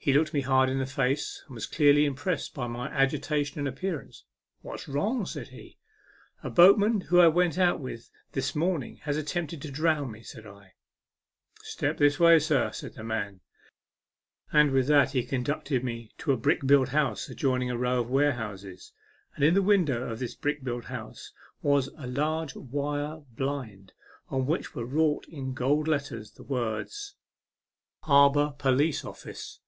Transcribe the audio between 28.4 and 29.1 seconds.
Police A